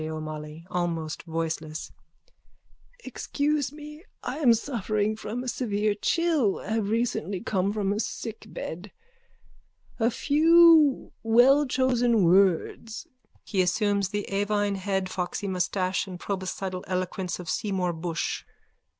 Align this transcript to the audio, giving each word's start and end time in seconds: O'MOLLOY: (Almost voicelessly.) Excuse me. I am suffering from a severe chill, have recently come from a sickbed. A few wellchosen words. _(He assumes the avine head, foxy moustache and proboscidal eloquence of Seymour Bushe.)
O'MOLLOY: 0.03 0.63
(Almost 0.71 1.21
voicelessly.) 1.27 1.93
Excuse 3.03 3.71
me. 3.71 4.03
I 4.23 4.39
am 4.39 4.55
suffering 4.55 5.15
from 5.15 5.43
a 5.43 5.47
severe 5.47 5.93
chill, 5.93 6.57
have 6.57 6.89
recently 6.89 7.39
come 7.39 7.71
from 7.71 7.93
a 7.93 7.99
sickbed. 7.99 8.89
A 9.99 10.09
few 10.09 11.11
wellchosen 11.23 12.23
words. 12.23 13.05
_(He 13.45 13.61
assumes 13.61 14.09
the 14.09 14.25
avine 14.31 14.77
head, 14.77 15.07
foxy 15.07 15.47
moustache 15.47 16.07
and 16.07 16.19
proboscidal 16.19 16.83
eloquence 16.87 17.37
of 17.37 17.47
Seymour 17.47 17.93
Bushe.) 17.93 18.43